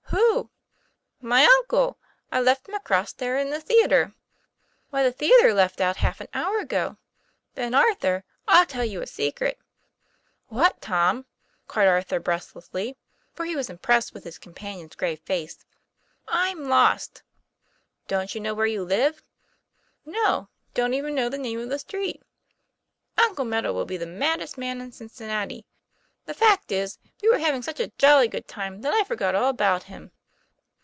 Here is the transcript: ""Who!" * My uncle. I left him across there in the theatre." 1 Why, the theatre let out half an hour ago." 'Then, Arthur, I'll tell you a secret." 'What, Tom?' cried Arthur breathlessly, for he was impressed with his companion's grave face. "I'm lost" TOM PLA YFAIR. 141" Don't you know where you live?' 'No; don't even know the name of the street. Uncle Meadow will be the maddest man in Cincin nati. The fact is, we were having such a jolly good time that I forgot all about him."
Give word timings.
""Who!" 0.21 0.49
* 1.21 1.21
My 1.33 1.45
uncle. 1.45 1.97
I 2.31 2.41
left 2.41 2.67
him 2.67 2.73
across 2.73 3.13
there 3.13 3.37
in 3.37 3.51
the 3.51 3.61
theatre." 3.61 4.05
1 4.89 4.89
Why, 4.89 5.03
the 5.03 5.11
theatre 5.13 5.53
let 5.53 5.79
out 5.79 5.97
half 5.97 6.19
an 6.19 6.27
hour 6.33 6.57
ago." 6.59 6.97
'Then, 7.53 7.75
Arthur, 7.75 8.23
I'll 8.47 8.65
tell 8.65 8.83
you 8.83 9.01
a 9.01 9.07
secret." 9.07 9.59
'What, 10.47 10.81
Tom?' 10.81 11.25
cried 11.67 11.87
Arthur 11.87 12.19
breathlessly, 12.19 12.97
for 13.33 13.45
he 13.45 13.55
was 13.55 13.69
impressed 13.69 14.13
with 14.13 14.23
his 14.25 14.39
companion's 14.39 14.95
grave 14.95 15.19
face. 15.21 15.63
"I'm 16.27 16.67
lost" 16.67 17.15
TOM 17.15 17.21
PLA 17.21 17.27
YFAIR. 17.27 18.17
141" 18.17 18.19
Don't 18.19 18.35
you 18.35 18.41
know 18.41 18.53
where 18.53 18.65
you 18.65 18.83
live?' 18.83 19.23
'No; 20.05 20.49
don't 20.73 20.93
even 20.95 21.13
know 21.15 21.29
the 21.29 21.37
name 21.37 21.59
of 21.59 21.69
the 21.69 21.79
street. 21.79 22.21
Uncle 23.17 23.45
Meadow 23.45 23.71
will 23.71 23.85
be 23.85 23.97
the 23.97 24.05
maddest 24.07 24.57
man 24.57 24.81
in 24.81 24.91
Cincin 24.91 25.27
nati. 25.27 25.65
The 26.25 26.33
fact 26.33 26.71
is, 26.71 26.97
we 27.21 27.29
were 27.29 27.37
having 27.39 27.61
such 27.61 27.79
a 27.79 27.91
jolly 27.99 28.27
good 28.27 28.47
time 28.47 28.81
that 28.81 28.93
I 28.93 29.03
forgot 29.03 29.35
all 29.35 29.49
about 29.49 29.83
him." 29.83 30.11